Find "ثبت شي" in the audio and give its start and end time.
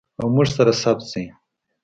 0.81-1.23